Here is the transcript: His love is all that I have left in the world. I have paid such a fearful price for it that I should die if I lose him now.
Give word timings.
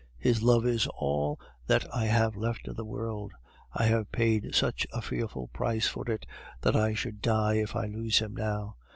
His 0.17 0.41
love 0.41 0.65
is 0.65 0.87
all 0.87 1.39
that 1.67 1.85
I 1.93 2.05
have 2.05 2.35
left 2.35 2.67
in 2.67 2.73
the 2.73 2.83
world. 2.83 3.33
I 3.71 3.83
have 3.83 4.11
paid 4.11 4.55
such 4.55 4.87
a 4.91 4.99
fearful 4.99 5.49
price 5.49 5.85
for 5.87 6.09
it 6.09 6.25
that 6.61 6.75
I 6.75 6.95
should 6.95 7.21
die 7.21 7.57
if 7.57 7.75
I 7.75 7.85
lose 7.85 8.17
him 8.17 8.33
now. 8.33 8.77